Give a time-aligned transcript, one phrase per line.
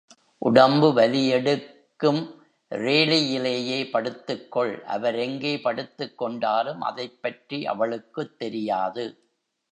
[0.41, 2.21] உடம்பு வலி எடுக்கும்
[2.71, 9.05] ரேழியிலேயே படுத்துக்கொள், அவர் எங்கே படுத்துக்கொண்டாலும் அதைப்பற்றி அவளுக்குத் தெரியாது.